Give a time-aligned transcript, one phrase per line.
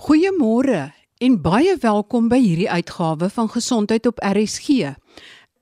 [0.00, 4.94] Goeiemôre en baie welkom by hierdie uitgawe van Gesondheid op RSG.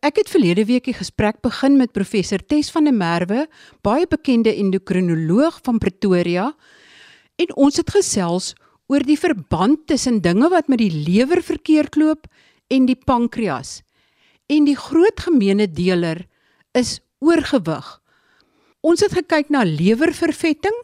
[0.06, 3.48] Ek het verlede week die gesprek begin met professor Tes van der Merwe,
[3.82, 6.44] baie bekende endokrinoloog van Pretoria,
[7.34, 8.52] en ons het gesels
[8.86, 12.30] oor die verband tussen dinge wat met die lewer verkeerd loop
[12.70, 13.80] en die pankreas.
[14.46, 16.28] En die groot gemeene deler
[16.78, 17.90] is oorgewig.
[18.86, 20.78] Ons het gekyk na lewervervetting,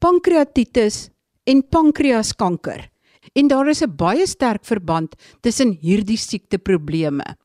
[0.00, 1.10] pankreatitis
[1.46, 2.90] en pankreaskanker.
[3.34, 7.36] En daar is 'n baie sterk verband tussen hierdie siekteprobleme.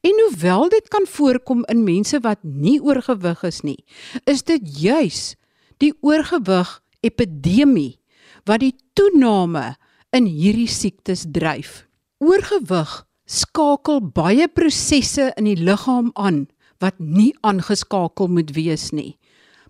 [0.00, 3.84] En hoewel dit kan voorkom in mense wat nie oorgewig is nie,
[4.24, 5.36] is dit juis
[5.78, 7.98] die oorgewig epidemie
[8.44, 9.74] wat die toename
[10.12, 11.86] in hierdie siektes dryf.
[12.22, 16.46] Oorgewig skakel baie prosesse in die liggaam aan
[16.82, 19.16] wat nie aangeskakel moet wees nie.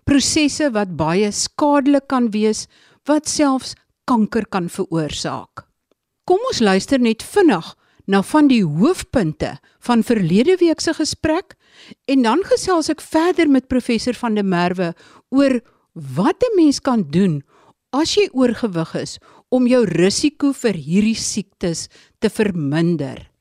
[0.05, 2.67] Prosesse wat baie skadelik kan wees
[3.05, 3.75] wat selfs
[4.09, 5.65] kanker kan veroorsaak.
[6.25, 11.55] Kom ons luister net vinnig na van die hoofpunte van verlede week se gesprek
[12.09, 14.93] en dan gesels ek verder met professor van der Merwe
[15.29, 15.61] oor
[15.93, 17.43] wat 'n mens kan doen
[17.93, 19.17] as jy oorgewig is
[19.49, 21.87] om jou risiko vir hierdie siektes
[22.19, 23.31] te verminder.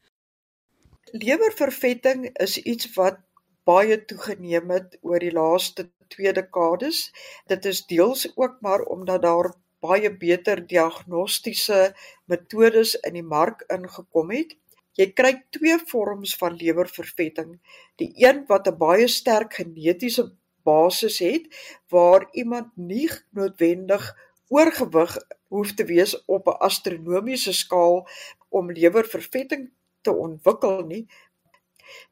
[1.12, 3.18] Lewervervetting is iets wat
[3.64, 7.04] baie toegeneem het oor die laaste 2 dekades.
[7.50, 9.52] Dit is deels ook maar omdat daar
[9.84, 11.94] baie beter diagnostiese
[12.30, 14.54] metodes in die mark ingekom het.
[14.94, 17.58] Jy kry twee vorms van lewervervetting.
[18.00, 20.32] Die een wat 'n baie sterk genetiese
[20.64, 21.44] basis het
[21.88, 24.14] waar iemand nie noodwendig
[24.48, 25.16] oorgewig
[25.48, 28.08] hoef te wees op 'n astronomiese skaal
[28.48, 29.70] om lewervervetting
[30.00, 31.06] te ontwikkel nie.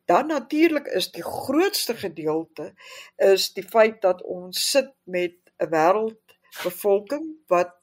[0.04, 2.72] Dan natuurlik is die grootste gedeelte
[3.16, 7.74] is die feit dat ons sit met 'n wêreld bevolking wat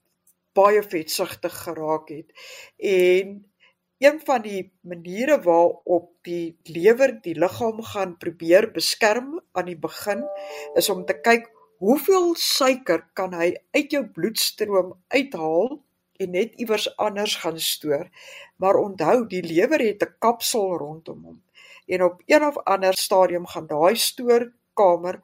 [0.53, 2.31] baie vetsigtig geraak het.
[2.77, 3.49] En
[3.99, 10.23] een van die maniere waarop die lewer die liggaam gaan probeer beskerm aan die begin
[10.75, 11.49] is om te kyk
[11.83, 15.79] hoeveel suiker kan hy uit jou bloedstroom uithaal
[16.19, 18.07] en net iewers anders gaan stoor.
[18.59, 21.43] Maar onthou, die lewer het 'n kapsel rondom hom.
[21.89, 25.19] En op een of ander stadium gaan daai stoorkamer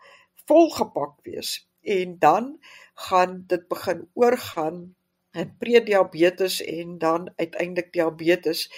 [0.46, 2.58] volgepak wees en dan
[2.94, 4.96] gaan dit begin oorgaan
[5.32, 8.72] in prediabetes en dan uiteindelik diabetes.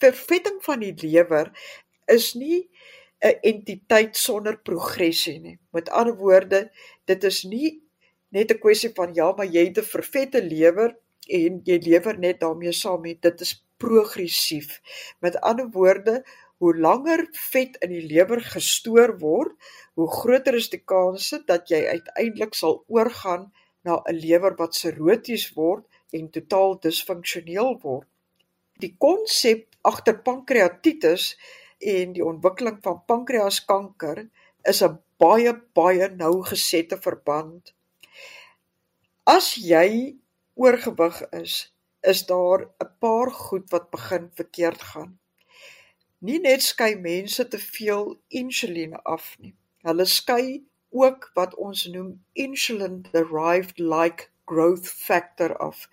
[0.00, 1.52] Vervetting van die lewer
[2.06, 2.70] is nie
[3.22, 5.58] 'n entiteit sonder progressie nie.
[5.70, 6.70] Met ander woorde,
[7.04, 7.82] dit is nie
[8.28, 10.96] net 'n kwessie van ja, maar jy het 'n vervette lewer
[11.28, 13.18] en jy lewer net daarmee saam nie.
[13.20, 14.80] Dit is progressief.
[15.18, 16.24] Met ander woorde,
[16.62, 19.54] hoe langer vet in die lewer gestoor word,
[19.98, 23.48] hoe groter is die kanse dat jy uiteindelik sal oorgaan
[23.82, 25.82] na 'n lewer wat siroties word
[26.14, 28.06] en totaal disfunksioneel word.
[28.78, 31.24] Die konsep agter pankreatitis
[31.94, 34.28] en die ontwikkeling van pankreaskanker
[34.72, 37.74] is 'n baie baie nou gesette verband.
[39.26, 40.14] As jy
[40.54, 45.18] oorgewig is, is daar 'n paar goed wat begin verkeerd gaan.
[46.22, 49.56] Nie net skei mense te veel insulien af nie.
[49.82, 50.60] Hulle skei
[50.94, 55.88] ook wat ons noem insulin derived like growth factor af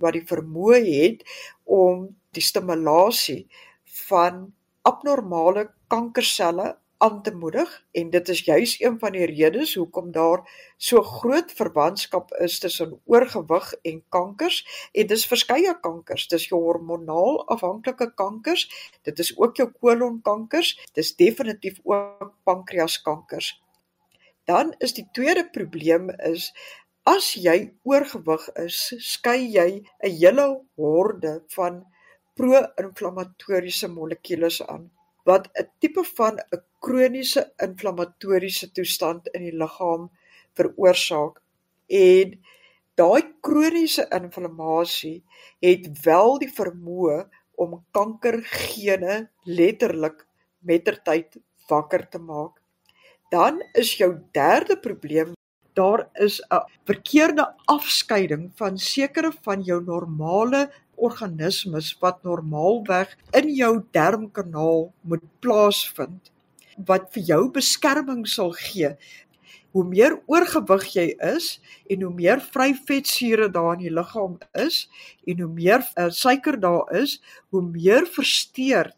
[0.00, 1.26] wat die vermoë het
[1.68, 3.42] om die stimulasie
[4.06, 4.46] van
[4.88, 6.70] abnormale kankerselle
[7.04, 10.44] aan te moedig en dit is juis een van die redes hoekom daar
[10.76, 14.62] so groot verwantskap is tussen oorgewig en kankers.
[14.92, 16.28] En dis verskeie kankers.
[16.32, 18.64] Dis jou hormonaal afhanklike kankers.
[19.02, 20.72] Dit is ook jou kolonkankers.
[20.96, 23.52] Dis definitief ook pankreaskankers.
[24.48, 26.50] Dan is die tweede probleem is
[27.04, 28.80] as jy oorgewig is
[29.12, 31.84] skei jy 'n hele horde van
[32.34, 34.90] pro-inflammatoriese molekules aan
[35.28, 40.10] wat 'n tipe van 'n kroniese inflammatoriese toestand in die liggaam
[40.56, 41.40] veroorsaak.
[41.88, 42.40] En
[42.94, 45.24] daai kroniese inflammasie
[45.60, 47.18] het wel die vermoë
[47.54, 50.26] om kankergene letterlik
[50.58, 52.60] mettertyd wakker te maak.
[53.30, 55.34] Dan is jou derde probleem
[55.74, 63.72] daar is 'n verkeerde afskeiding van sekere van jou normale organismes wat normaalweg in jou
[63.96, 66.32] darmkanaal moet plaasvind
[66.88, 68.94] wat vir jou beskerming sal gee.
[69.74, 71.58] Hoe meer oorgewig jy is
[71.90, 74.84] en hoe meer vry vetsure daar in die liggaam is
[75.26, 77.18] en hoe meer uh, suiker daar is,
[77.50, 78.92] hoe meer versteur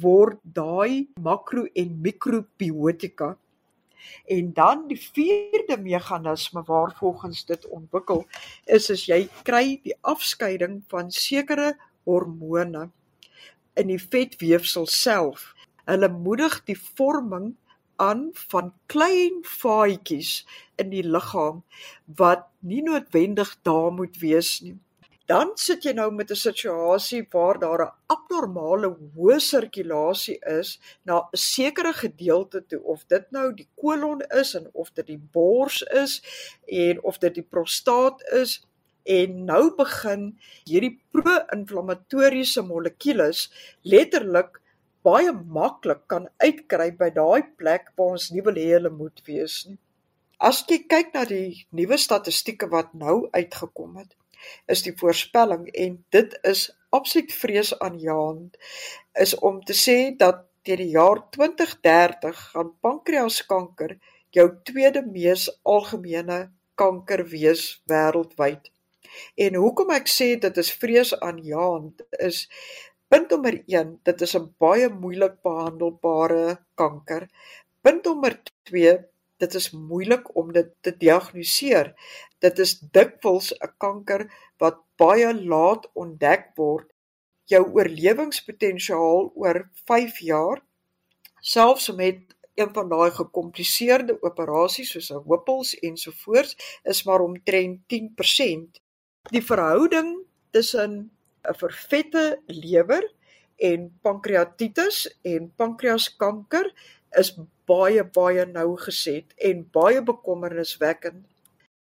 [0.00, 3.34] word daai makro en mikrobiotika.
[4.26, 8.24] En dan die vierde meganisme waarvolgens dit ontwikkel
[8.64, 11.74] is as jy kry die afskeiding van sekere
[12.04, 12.88] hormone
[13.74, 15.52] in die vetweefsel self.
[15.84, 17.54] Hulle moedig die vorming
[17.96, 20.46] aan van klein vaatjies
[20.80, 21.62] in die liggaam
[22.18, 24.78] wat nie noodwendig daar moet wees nie
[25.30, 31.16] dan sit jy nou met 'n situasie waar daar 'n abnormale hoë sirkulasie is na
[31.18, 35.82] 'n sekere gedeelte toe of dit nou die kolon is en of dit die bors
[35.82, 36.22] is
[36.66, 38.66] en of dit die prostaat is
[39.04, 43.50] en nou begin hierdie pro-inflammatoriese molekules
[43.82, 44.60] letterlik
[45.04, 49.66] baie maklik kan uitkry by daai plek waar ons nie wil hê hulle moet wees
[49.68, 49.78] nie.
[50.40, 54.16] As jy kyk na die nuwe statistieke wat nou uitgekom het,
[54.66, 58.58] is die voorspelling en dit is absoluut vreesaanjaend
[59.24, 63.96] is om te sê dat teen die jaar 2030 gaan pankreaskanker
[64.34, 66.38] jou tweede mees algemene
[66.80, 68.70] kanker wees wêreldwyd.
[69.38, 72.46] En hoekom ek sê dit is vreesaanjaend is
[73.12, 77.28] punt nommer 1, dit is 'n baie moeilik behandelbare kanker.
[77.82, 78.40] Punt nommer
[78.70, 78.96] 2,
[79.36, 81.94] dit is moeilik om dit te diagnoseer.
[82.38, 86.92] Dit is dikwels 'n kanker wat baie laat ontdek word.
[87.44, 90.62] Jou oorlewingspotensiaal oor 5 jaar
[91.40, 98.80] selfs met een van daai gekompliseerde operasies soos 'n hoepels ensovoorts is maar omtrent 10%.
[99.30, 100.18] Die verhouding
[100.50, 101.10] tussen
[101.48, 103.12] 'n vervette lewer
[103.56, 106.70] en pankreatitis en pankreaskanker
[107.18, 107.32] is
[107.68, 111.24] baie baie nou geset en baie bekommerniswekkend.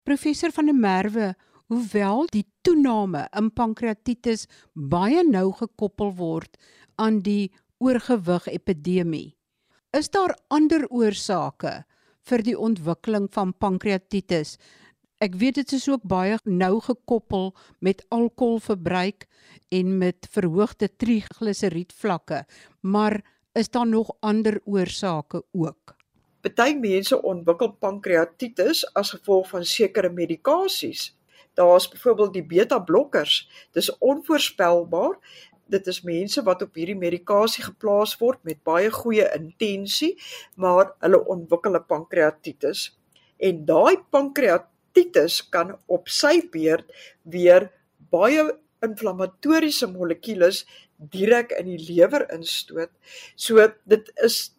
[0.03, 1.29] Professor van der Merwe,
[1.71, 6.59] hoewel die toename in pankreatitis baie nou gekoppel word
[7.01, 7.53] aan die
[7.83, 9.33] oorgewig epidemie,
[9.97, 11.83] is daar ander oorsake
[12.29, 14.57] vir die ontwikkeling van pankreatitis?
[15.23, 19.29] Ek weet dit is ook baie nou gekoppel met alkoholverbruik
[19.71, 22.41] en met verhoogde trigliseriedvlakke,
[22.81, 23.21] maar
[23.55, 25.95] is daar nog ander oorsake ook.
[26.43, 31.13] Party mense ontwikkel pankreatitis as gevolg van sekere medikasies.
[31.55, 33.47] Daar's byvoorbeeld die beta-blokkers.
[33.71, 35.15] Dis onvoorspelbaar.
[35.71, 40.17] Dit is mense wat op hierdie medikasie geplaas word met baie goeie intensie,
[40.57, 42.91] maar hulle ontwikkel 'n pankreatitis.
[43.39, 44.72] En daai pankreatitis
[45.51, 46.91] kan op sy beurt
[47.23, 47.71] weer
[48.11, 48.45] baie
[48.83, 50.65] inflammatoriese molekules
[50.97, 52.91] direk in die lewer instoot.
[53.37, 54.53] So dit is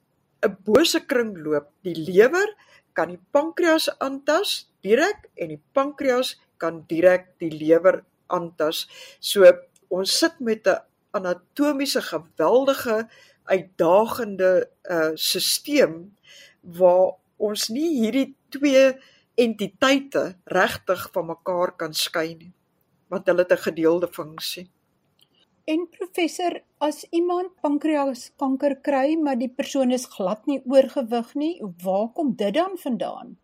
[0.44, 1.69] 'n bose kringloop.
[1.83, 2.47] Die lewer
[2.94, 8.88] kan die pankreas aantas direk en die pankreas kan direk die lewer aantas.
[9.19, 9.45] So
[9.89, 10.81] ons sit met 'n
[11.12, 13.07] anatomiese geweldige
[13.45, 16.09] uitdagende uh stelsel
[16.62, 18.95] waar ons nie hierdie twee
[19.35, 22.53] entiteite regtig van mekaar kan skei nie
[23.13, 24.69] want hulle het 'n gedeelde funksie.
[25.63, 32.07] En professor, as iemand pankreaskanker kry, maar die persoon is glad nie oorgewig nie, waar
[32.13, 33.38] kom dit dan vandaan?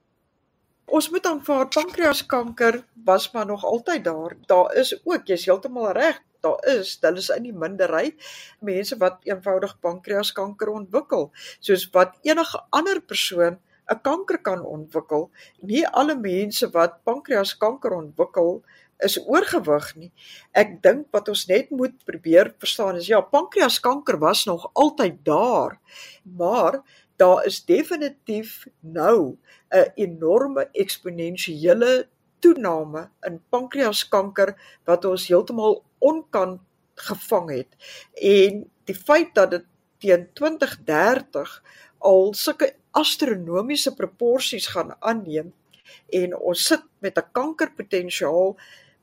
[0.85, 4.37] Ons moet aanvaar pankreaskanker was maar nog altyd daar.
[4.45, 8.15] Daar is ook, jy's heeltemal reg, daar is, hulle is in die minderheid
[8.59, 13.59] mense wat eenvoudig pankreaskanker ontwikkel, soos wat enige ander persoon
[13.89, 15.29] 'n kanker kan ontwikkel.
[15.61, 18.63] Nie alle mense wat pankreaskanker ontwikkel
[18.99, 20.11] is oorgewig nie.
[20.51, 25.79] Ek dink wat ons net moet probeer verstaan is ja, pankreaskanker was nog altyd daar,
[26.23, 26.81] maar
[27.19, 29.37] daar is definitief nou
[29.71, 32.07] 'n enorme eksponensiële
[32.39, 34.55] toename in pankreaskanker
[34.85, 36.61] wat ons heeltemal onkant
[36.95, 37.75] gevang het.
[38.13, 39.65] En die feit dat dit
[39.99, 41.63] teen 2030
[41.97, 45.53] al sulke astronomiese proporsies gaan aanneem
[46.13, 48.57] en ons sit met 'n kankerpotensiaal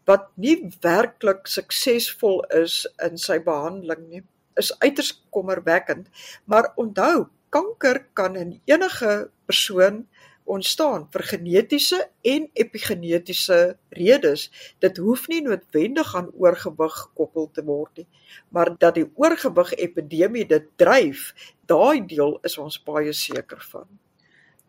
[0.07, 4.23] wat nie werklik suksesvol is in sy behandeling nie,
[4.57, 6.07] is uiters kommerwekkend.
[6.45, 10.07] Maar onthou, kanker kan in enige persoon
[10.47, 13.59] ontstaan vir genetiese en epigenetiese
[13.99, 14.47] redes.
[14.85, 18.09] Dit hoef nie noodwendig aan oorgewig gekoppel te word nie,
[18.55, 21.33] maar dat die oorgewig epidemie dit dryf,
[21.67, 23.87] daai deel is ons baie seker van.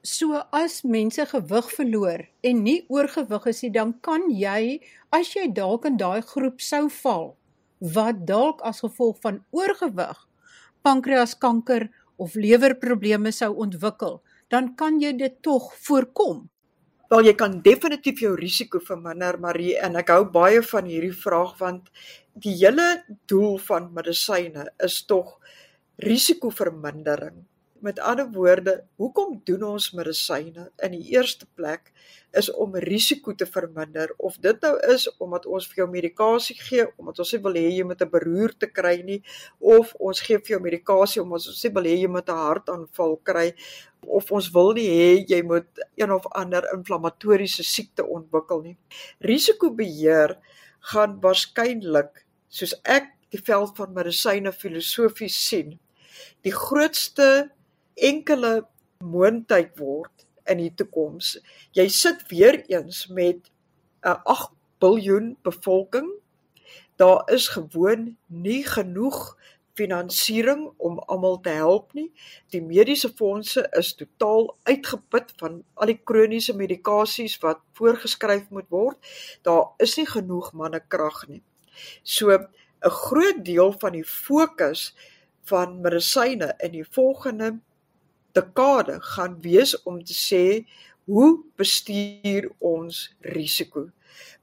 [0.08, 4.80] So as mense gewig verloor en nie oorgewig is nie, dan kan jy
[5.12, 7.36] as jy dalk in daai groep sou val
[7.94, 10.28] wat dalk as gevolg van oorgewig
[10.88, 16.46] pankreaskanker of lewerprobleme sou ontwikkel, dan kan jy dit tog voorkom.
[17.10, 21.54] Wel jy kan definitief jou risiko verminder, Marie, en ek hou baie van hierdie vraag
[21.60, 21.92] want
[22.36, 22.88] die hele
[23.32, 25.38] doel van medisyne is tog
[26.04, 27.46] risikovermindering
[27.80, 30.72] Met ander woorde, hoekom doen ons medisyne?
[30.82, 31.92] In die eerste plek
[32.38, 36.88] is om risiko te verminder of dit nou is omdat ons vir jou medikasie gee
[36.98, 39.22] omdat ons nie wil hê jy moet 'n beroerte kry nie
[39.60, 43.16] of ons gee vir jou medikasie omdat ons nie wil hê jy moet 'n hartaanval
[43.24, 43.48] kry
[44.08, 48.78] of ons wil nie hê jy moet een of ander inflammatoriese siekte ontwikkel nie.
[49.24, 50.38] Risikobeheer
[50.92, 55.76] gaan waarskynlik soos ek die veld van medisyne filosofies sien,
[56.48, 57.50] die grootste
[57.98, 58.62] enkele
[59.04, 61.36] moontlik word in die toekoms.
[61.76, 63.52] Jy sit weer eens met
[64.04, 66.08] 'n 8 biljoen bevolking.
[66.96, 69.38] Daar is gewoon nie genoeg
[69.78, 72.10] finansiering om almal te help nie.
[72.54, 78.98] Die mediese fondse is totaal uitgeput van al die kroniese medikasies wat voorgeskryf moet word.
[79.46, 81.44] Daar is nie genoeg mannekrag nie.
[82.04, 82.48] So 'n
[82.90, 84.94] groot deel van die fokus
[85.50, 87.60] van medisyne in die volgende
[88.32, 90.66] dekade gaan wees om te sê
[91.06, 93.90] hoe bestuur ons risiko.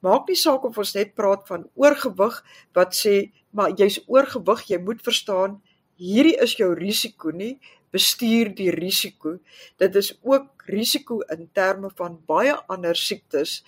[0.01, 2.41] Maak nie saak of ons net praat van oorgewig
[2.75, 5.61] wat sê maar jy's oorgewig, jy moet verstaan
[6.01, 7.59] hierdie is jou risiko nie,
[7.95, 9.39] bestuur die risiko.
[9.79, 13.63] Dit is ook risiko in terme van baie ander siektes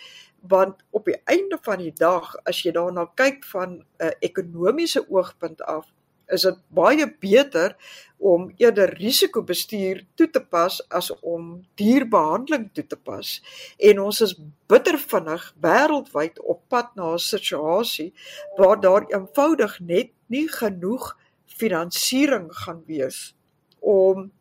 [0.47, 5.63] want op die einde van die dag as jy daarna kyk van 'n ekonomiese oogpunt
[5.63, 5.87] af
[6.33, 7.77] is dit baie beter
[8.17, 13.35] om eerder risikobestuur toe te pas as om dierbehandeling toe te pas.
[13.79, 14.35] En ons is
[14.71, 18.13] bitter vinnig wêreldwyd op pad na 'n situasie
[18.57, 23.35] waar daar eenvoudig net nie genoeg finansiering gaan wees
[23.81, 24.33] om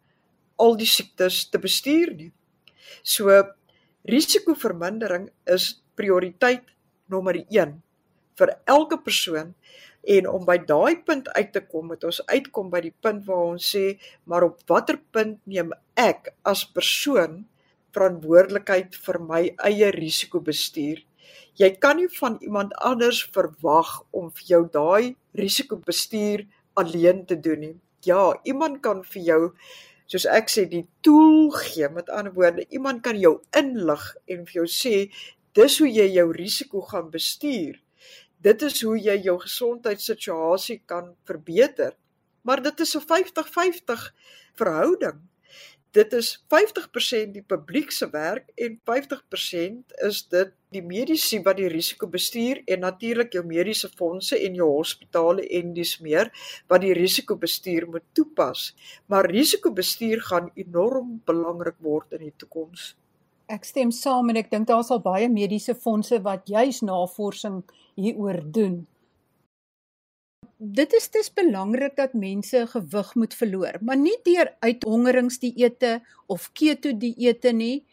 [0.55, 2.31] al die siektes te bestuur nie.
[3.03, 3.43] So
[4.03, 6.63] risikovermindering is prioriteit
[7.09, 7.81] nommer 1
[8.39, 9.53] vir elke persoon
[10.05, 13.55] En om by daai punt uit te kom, moet ons uitkom by die punt waar
[13.55, 13.97] ons sê,
[14.29, 17.45] maar op watter punt neem ek as persoon
[17.95, 21.01] verantwoordelikheid vir my eie risikobestuur?
[21.57, 26.45] Jy kan nie van iemand anders verwag om vir jou daai risikobestuur
[26.77, 27.75] alleen te doen nie.
[28.05, 29.39] Ja, iemand kan vir jou
[30.05, 31.89] soos ek sê die tool gee.
[31.89, 34.93] Met ander woorde, iemand kan jou inlig en vir jou sê
[35.57, 37.79] dis hoe jy jou risiko gaan bestuur
[38.45, 41.95] dit is hoe jy jou gesondheidssituasie kan verbeter.
[42.45, 44.11] Maar dit is 'n 50-50
[44.53, 45.21] verhouding.
[45.91, 51.69] Dit is 50% die publiek se werk en 50% is dit die mediese wat die
[51.71, 56.31] risiko bestuur en natuurlik jou mediese fondse en jou hospitale en dis meer
[56.67, 58.75] wat die risiko bestuur moet toepas.
[59.05, 62.95] Maar risiko bestuur gaan enorm belangrik word in die toekoms.
[63.47, 67.61] Ek stem saam en ek dink daar sal baie mediese fondse wat juis navorsing
[67.95, 68.85] hieroor doen.
[70.57, 75.99] Dit is dis belangrik dat mense gewig moet verloor, maar nie deur uithongeringsdieete
[76.31, 77.83] of keto-dieete nie,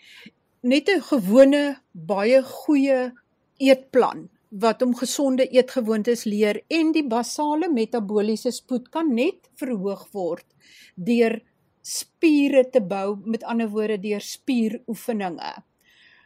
[0.63, 3.13] net 'n gewone baie goeie
[3.59, 10.47] eetplan wat om gesonde eetgewoontes leer en die basale metabooliese spoed kan net verhoog word
[10.95, 11.41] deur
[11.83, 15.53] spiere te bou, met ander woorde deur spieroefeninge.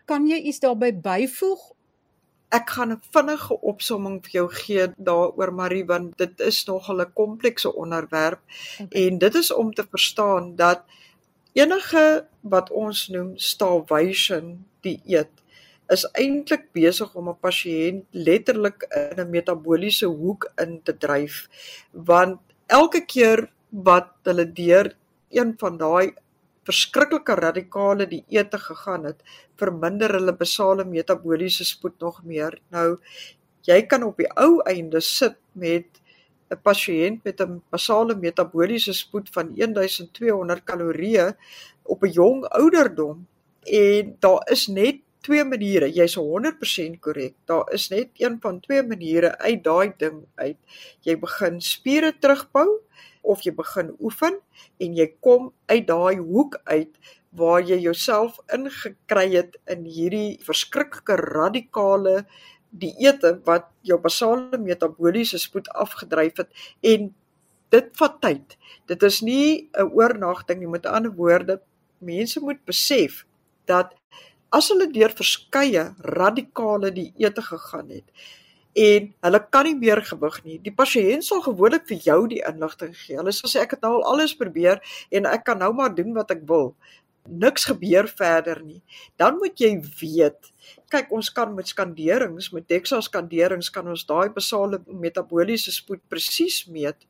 [0.07, 1.73] Kan jy iets daarbey byvoeg?
[2.55, 7.13] Ek gaan 'n vinnige opsomming vir jou gee daaroor Marie want dit is nogal 'n
[7.13, 8.41] komplekse onderwerp
[8.81, 9.07] okay.
[9.07, 10.85] en dit is om te verstaan dat
[11.53, 15.33] enige wat ons noem starvation dieet
[15.89, 21.49] is eintlik besig om 'n pasiënt letterlik in 'n metabooliese hoek in te dryf
[21.93, 24.95] want elke keer wat hulle deur
[25.37, 26.15] een van daai
[26.67, 29.23] verskriklike radikale dieete gegaan het,
[29.61, 32.59] verminder hulle basale metabooliese spoed nog meer.
[32.75, 32.99] Nou
[33.67, 36.03] jy kan op die ou einde sit met
[36.51, 41.35] 'n pasiënt met 'n basale metabooliese spoed van 1200 kalorieë
[41.83, 43.27] op 'n jong ouderdom
[43.63, 45.91] en daar is net twee maniere.
[45.91, 47.35] Jy's 100% korrek.
[47.51, 50.59] Daar is net een van twee maniere uit daai ding uit.
[51.07, 52.69] Jy begin spiere terugbou
[53.27, 54.39] of jy begin oefen
[54.83, 56.95] en jy kom uit daai hoek uit
[57.37, 62.23] waar jy jouself ingekry het in hierdie verskriklike radikale
[62.71, 67.11] dieete wat jou basale metabooliese spoed afgedryf het en
[67.75, 68.57] dit vat tyd.
[68.87, 70.69] Dit is nie 'n oornagting nie.
[70.69, 71.61] Met ander woorde,
[71.99, 73.27] mense moet besef
[73.67, 73.95] dat
[74.55, 78.07] as hulle deur verskeie radikale dieete gegaan het,
[78.77, 80.59] en hulle kan nie meer gewig nie.
[80.61, 83.17] Die pasiënt sal gewoonlik vir jou die inligting gee.
[83.17, 86.13] Hulle sal sê ek het nou al alles probeer en ek kan nou maar doen
[86.17, 86.75] wat ek wil.
[87.27, 88.83] Niks gebeur verder nie.
[89.19, 89.73] Dan moet jy
[90.03, 90.53] weet.
[90.93, 96.67] Kyk, ons kan met skanderings, met DEXA skanderings kan ons daai basale metabooliese spoed presies
[96.69, 97.09] meet.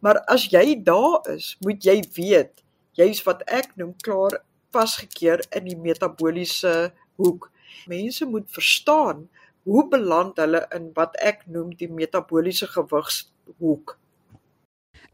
[0.00, 2.62] Maar as jy daar is, moet jy weet
[2.98, 4.40] juis wat ek noem klaar
[4.74, 7.50] vasgekeer in die metabooliese hoek.
[7.86, 9.28] Mense moet verstaan
[9.68, 13.96] hoe beland hulle in wat ek noem die metabooliese gewigshoek.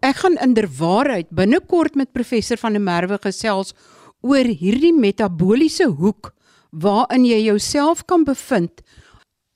[0.05, 3.73] Ek gaan inderwaarheid binnekort met professor van der Merwe gesels
[4.25, 6.33] oor hierdie metabooliese hoek
[6.71, 8.83] waarin jy jouself kan bevind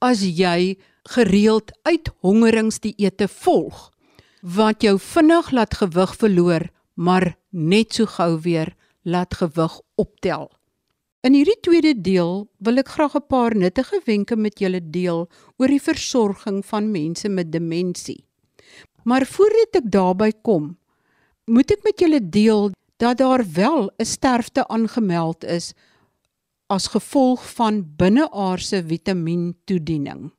[0.05, 0.79] as jy
[1.15, 3.89] gereeld uithongeringsdieete volg
[4.59, 8.75] wat jou vinnig laat gewig verloor maar net so gou weer
[9.09, 10.51] laat gewig optel.
[11.27, 15.27] In hierdie tweede deel wil ek graag 'n paar nuttige wenke met julle deel
[15.59, 18.25] oor die versorging van mense met demensie.
[19.03, 20.79] Maar voordat ek daarby kom,
[21.47, 25.75] moet ek met julle deel dat daar wel 'n sterfte aangemeld is
[26.67, 30.31] as gevolg van binneaardse vitamientoediening.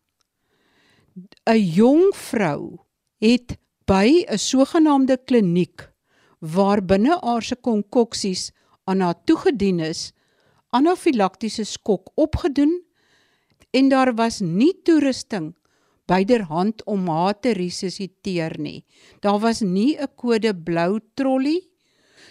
[1.46, 2.80] 'n Jong vrou
[3.20, 5.92] het by 'n sogenaamde kliniek
[6.40, 8.52] waar binneaardse konkoksies
[8.90, 10.10] aan haar toegedien is,
[10.74, 12.76] anafilaktiese skok opgedoen
[13.74, 15.54] en daar was nie toerusting
[16.10, 18.86] byderhand om haar te resusciteer nie.
[19.22, 21.70] Daar was nie 'n kode blou trolly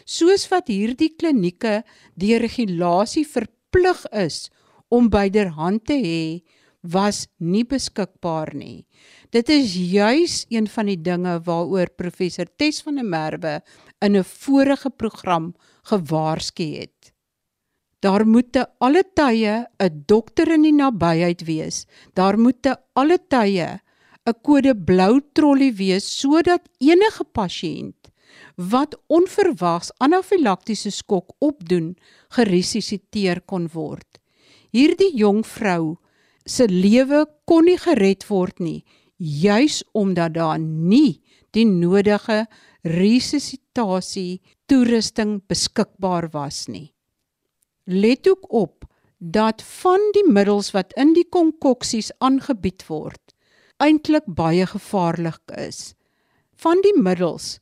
[0.04, 1.82] soos wat hierdie klinieke
[2.16, 4.48] deur regulasie verplig is
[4.88, 6.22] om byderhand te hê
[6.82, 8.86] was nie beskikbaar nie.
[9.28, 13.60] Dit is juis een van die dinge waaroor professor Tes van der Merwe
[14.00, 17.12] in 'n vorige program gewaarsku het.
[18.00, 21.86] Daar moet te alle tye 'n dokter in die nabyheid wees.
[22.14, 23.80] Daar moet te alle tye
[24.26, 28.08] 'n kode blou trolly wees sodat enige pasiënt
[28.56, 31.96] wat onverwags anafilaktiese skok opdoen,
[32.28, 34.18] geresusciteer kon word.
[34.70, 35.96] Hierdie jong vrou
[36.44, 38.84] se lewe kon nie gered word nie,
[39.18, 41.20] juis omdat daar nie
[41.50, 42.46] die nodige
[42.82, 46.92] resuscitasie toerusting beskikbaar was nie
[47.84, 48.84] let ook op
[49.18, 53.28] dat van die middels wat in die konkoksies aangebied word
[53.78, 55.94] eintlik baie gevaarlik is.
[56.58, 57.58] Van die middels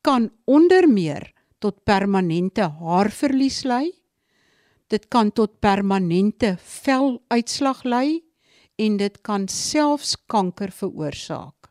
[0.00, 1.28] kan onder meer
[1.60, 3.90] tot permanente haarverlies lei.
[4.88, 8.22] Dit kan tot permanente veluitslag lei
[8.78, 11.70] en dit kan selfs kanker veroorsaak.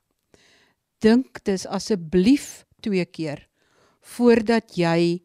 [1.04, 3.46] Dink dis asseblief twee keer
[4.16, 5.20] voordat jy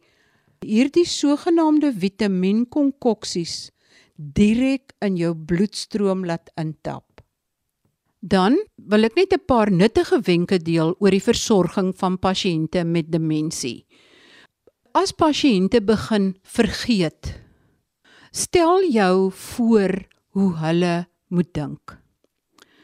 [0.62, 3.70] hierdie sogenaamde vitamienkonkoksies
[4.16, 7.22] direk in jou bloedstroom laat intap.
[8.22, 13.10] Dan wil ek net 'n paar nuttige wenke deel oor die versorging van pasiënte met
[13.10, 13.86] demensie.
[14.94, 17.40] As pasiënte begin vergeet,
[18.30, 21.96] stel jou voor hoe hulle moet dink.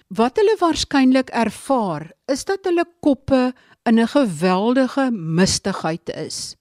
[0.09, 3.53] Wat hulle waarskynlik ervaar, is dat hulle koppe
[3.85, 6.57] in 'n geweldige mistigheid is.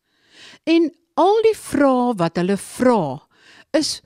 [0.65, 3.28] En al die vrae wat hulle vra
[3.73, 4.02] is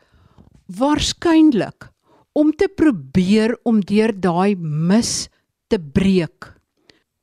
[0.67, 1.89] waarskynlik
[2.33, 5.27] om te probeer om deur daai mis
[5.67, 6.53] te breek.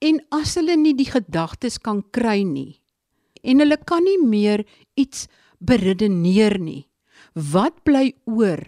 [0.01, 2.83] En as hulle nie die gedagtes kan kry nie
[3.43, 4.65] en hulle kan nie meer
[4.99, 6.89] iets beredeneer nie,
[7.35, 8.63] wat bly oor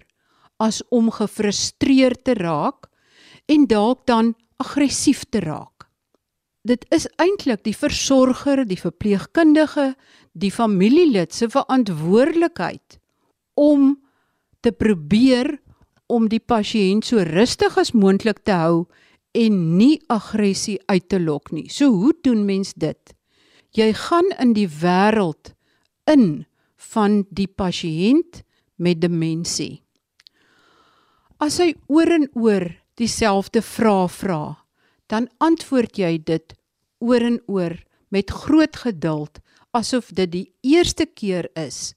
[0.60, 2.90] as om gefrustreerd te raak
[3.50, 5.88] en dalk dan aggressief te raak?
[6.62, 9.94] Dit is eintlik die versorger, die verpleegkundige,
[10.36, 13.00] die familielid se verantwoordelikheid
[13.56, 13.94] om
[14.60, 15.56] te probeer
[16.10, 18.84] om die pasiënt so rustig as moontlik te hou
[19.36, 21.68] en nie aggressie uit te lok nie.
[21.70, 23.14] So hoe doen mens dit?
[23.76, 25.54] Jy gaan in die wêreld
[26.10, 26.44] in
[26.90, 28.42] van die pasiënt
[28.76, 29.84] met demensie.
[31.40, 32.66] As hy oor en oor
[33.00, 34.42] dieselfde vrae vra,
[35.08, 36.52] dan antwoord jy dit
[37.00, 37.78] oor en oor
[38.12, 39.40] met groot geduld
[39.72, 41.94] asof dit die eerste keer is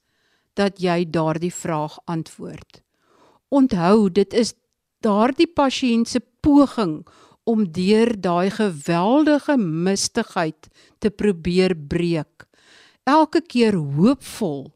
[0.56, 2.80] dat jy daardie vraag antwoord.
[3.52, 4.54] Onthou, dit is
[5.04, 7.02] daardie pasiënt se poging
[7.44, 10.72] om deur daai geweldige mistigheid
[11.04, 12.48] te probeer breek.
[13.04, 14.70] Elke keer hoopvol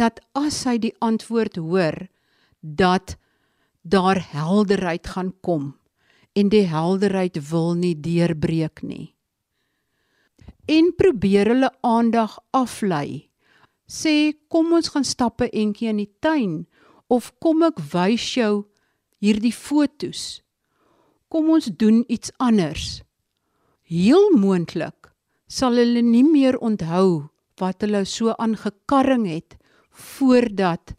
[0.00, 2.06] dat as hy die antwoord hoor,
[2.64, 3.18] dat
[3.82, 5.76] daar helderheid gaan kom
[6.32, 9.18] en die helderheid wil nie deurbreek nie
[10.68, 13.28] en probeer hulle aandag aflei.
[13.88, 16.66] Sê kom ons gaan stappe entjie in die tuin
[17.08, 18.68] of kom ek wys jou
[19.24, 20.42] hierdie fotos.
[21.32, 23.00] Kom ons doen iets anders.
[23.88, 25.08] Heel moontlik
[25.48, 29.56] sal hulle nie meer onthou wat hulle so aangekarring het
[30.18, 30.92] voordat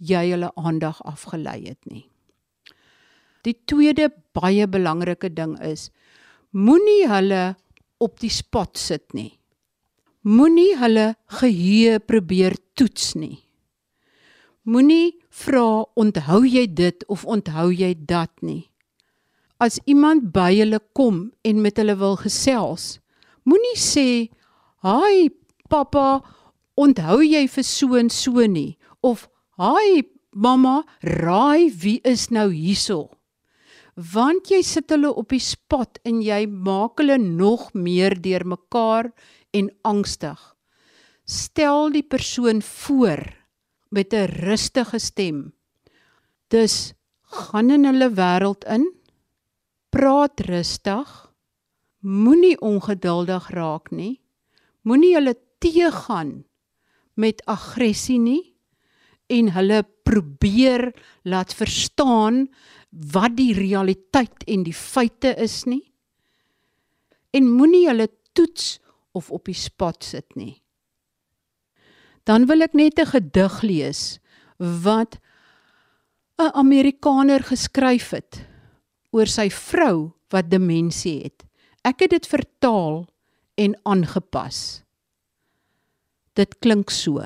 [0.00, 2.08] jy hulle aandag afgelei het nie.
[3.42, 5.88] Die tweede baie belangrike ding is
[6.54, 7.54] moenie hulle
[8.02, 9.32] op die spot sit nie.
[10.22, 13.40] Moenie hulle geheue probeer toets nie.
[14.62, 18.68] Moenie vra onthou jy dit of onthou jy dat nie.
[19.58, 23.00] As iemand by hulle kom en met hulle wil gesels,
[23.42, 24.30] moenie sê,
[24.86, 25.30] "Haai
[25.68, 26.22] pappa,
[26.76, 29.28] onthou jy vir so en so nie?" of
[29.58, 33.10] "Haai mamma, raai wie is nou hierso?"
[33.94, 39.10] Want jy sit hulle op die spot en jy maak hulle nog meer deurmekaar
[39.52, 40.40] en angstig.
[41.28, 43.20] Stel die persoon voor
[43.90, 45.52] met 'n rustige stem.
[46.48, 48.92] Dus gaan in hulle wêreld in.
[49.90, 51.32] Praat rustig.
[52.00, 54.20] Moenie ongeduldig raak nie.
[54.82, 56.44] Moenie hulle teëgaan
[57.14, 58.56] met aggressie nie
[59.26, 60.90] en hulle probeer
[61.22, 62.48] laat verstaan
[62.92, 65.92] wat die realiteit en die feite is nie.
[67.32, 68.78] En moenie hulle toets
[69.12, 70.62] of op die spot sit nie
[72.28, 74.18] dan wil ek net 'n gedig lees
[74.58, 75.18] wat
[76.38, 78.46] 'n Amerikaner geskryf het
[79.10, 81.44] oor sy vrou wat demensie het.
[81.84, 83.06] Ek het dit vertaal
[83.54, 84.82] en aangepas.
[86.34, 87.20] Dit klink so.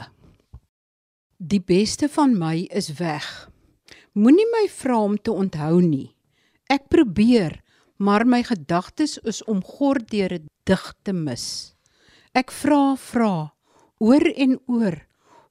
[1.38, 3.50] Die beste van my is weg.
[4.16, 6.14] Moenie my vra om te onthou nie.
[6.72, 7.58] Ek probeer,
[8.00, 11.76] maar my gedagtes is om gord deur 'n dig te mis.
[12.32, 13.52] Ek vra, vra,
[14.00, 14.96] oor en oor,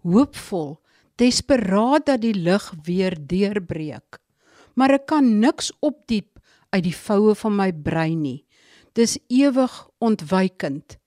[0.01, 0.81] hoopvol,
[1.21, 4.17] desperaat dat die lig weer deurbreek.
[4.73, 6.39] Maar ek kan niks opdiep
[6.73, 8.45] uit die voue van my brein nie.
[8.93, 10.97] Dis ewig ontwykend.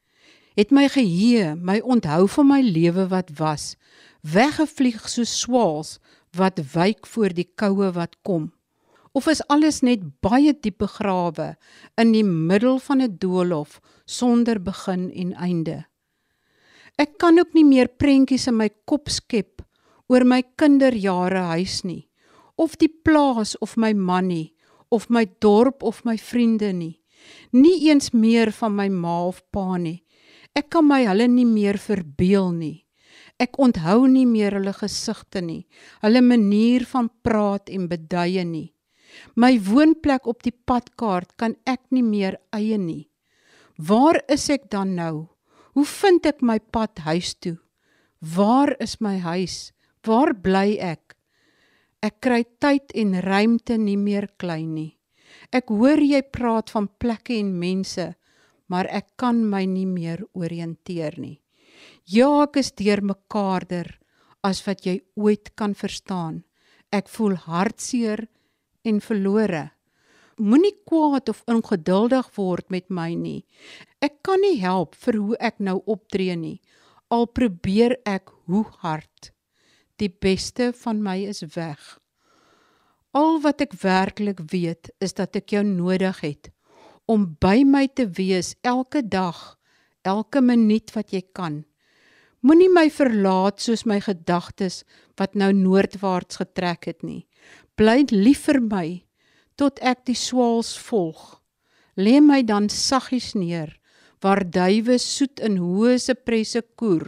[0.55, 3.75] Het my geheue, my onthou van my lewe wat was,
[4.23, 5.99] weggevlieg so swaals
[6.37, 8.53] wat wyk voor die koue wat kom.
[9.13, 11.57] Of is alles net baie diep begrawe
[11.97, 15.87] in die middel van 'n doolhof sonder begin en einde?
[16.99, 19.63] Ek kan ook nie meer prentjies in my kop skep
[20.09, 22.09] oor my kinderjare huis nie
[22.59, 24.55] of die plaas of my man nie
[24.91, 26.97] of my dorp of my vriende nie
[27.53, 30.03] nie eens meer van my ma of pa nie
[30.59, 32.88] ek kan my hulle nie meer verbeel nie
[33.39, 35.67] ek onthou nie meer hulle gesigte nie
[36.03, 38.69] hulle manier van praat en beduie nie
[39.35, 43.09] my woonplek op die padkaart kan ek nie meer eie nie
[43.79, 45.29] waar is ek dan nou
[45.79, 47.55] Hoe vind ek my pad huis toe?
[48.19, 49.71] Waar is my huis?
[50.03, 51.15] Waar bly ek?
[52.03, 54.97] Ek kry tyd en ruimte nie meer klein nie.
[55.55, 58.09] Ek hoor jy praat van plekke en mense,
[58.67, 61.39] maar ek kan my nie meer orienteer nie.
[62.09, 63.99] Ja, ek is deurmekaarder
[64.47, 66.43] as wat jy ooit kan verstaan.
[66.95, 68.27] Ek voel hartseer
[68.87, 69.69] en verlore.
[70.39, 73.43] Moenie kwaad of ongeduldig word met my nie.
[74.01, 76.61] Ek kan nie help vir hoe ek nou optree nie.
[77.11, 79.33] Al probeer ek hoe hard.
[79.99, 81.99] Die beste van my is weg.
[83.17, 86.53] Al wat ek werklik weet is dat ek jou nodig het
[87.09, 89.57] om by my te wees elke dag,
[90.09, 91.63] elke minuut wat jy kan.
[92.41, 94.85] Moenie my verlaat soos my gedagtes
[95.19, 97.27] wat nou noordwaarts getrek het nie.
[97.77, 98.87] Bly lief vir my
[99.59, 101.41] tot ek die swaals volg.
[101.99, 103.75] Lê my dan saggies neer
[104.23, 107.07] waar duwe soet in hoë se presse koer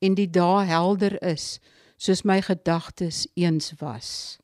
[0.00, 1.58] en die dae helder is
[2.00, 4.40] soos my gedagtes eens was.